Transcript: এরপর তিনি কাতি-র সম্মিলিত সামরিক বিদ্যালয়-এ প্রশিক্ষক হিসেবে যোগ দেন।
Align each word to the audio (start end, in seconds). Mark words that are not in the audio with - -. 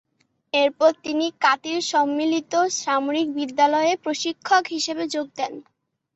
এরপর 0.53 0.91
তিনি 1.03 1.25
কাতি-র 1.41 1.81
সম্মিলিত 1.91 2.53
সামরিক 2.79 3.27
বিদ্যালয়-এ 3.37 3.95
প্রশিক্ষক 4.03 4.63
হিসেবে 4.75 5.03
যোগ 5.13 5.27
দেন। 5.37 5.53